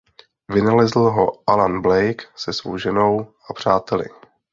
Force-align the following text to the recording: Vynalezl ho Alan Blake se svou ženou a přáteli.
Vynalezl 0.49 0.99
ho 1.09 1.43
Alan 1.47 1.81
Blake 1.81 2.23
se 2.35 2.53
svou 2.53 2.77
ženou 2.77 3.33
a 3.49 3.53
přáteli. 3.53 4.05